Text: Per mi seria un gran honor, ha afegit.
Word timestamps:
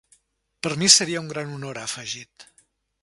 Per 0.67 0.71
mi 0.83 0.89
seria 0.93 1.21
un 1.25 1.29
gran 1.33 1.51
honor, 1.59 1.81
ha 1.83 1.85
afegit. 1.91 2.51